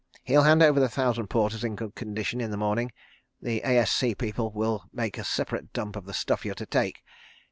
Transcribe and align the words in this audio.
He'll 0.23 0.41
hand 0.41 0.63
over 0.63 0.79
the 0.79 0.89
thousand 0.89 1.27
porters 1.27 1.63
in 1.63 1.75
good 1.75 1.93
condition 1.93 2.41
in 2.41 2.49
the 2.49 2.57
morning.... 2.57 2.91
The 3.39 3.61
A.S.C. 3.61 4.15
people 4.15 4.49
will 4.51 4.85
make 4.91 5.19
a 5.19 5.23
separate 5.23 5.73
dump 5.73 5.95
of 5.95 6.05
the 6.05 6.13
stuff 6.15 6.43
you 6.43 6.53
are 6.53 6.55
to 6.55 6.65
take. 6.65 7.03